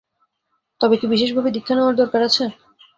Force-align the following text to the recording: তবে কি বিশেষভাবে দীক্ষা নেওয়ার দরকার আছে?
তবে 0.81 0.95
কি 0.99 1.05
বিশেষভাবে 1.07 1.49
দীক্ষা 1.55 1.73
নেওয়ার 1.75 1.99
দরকার 2.01 2.21
আছে? 2.27 2.43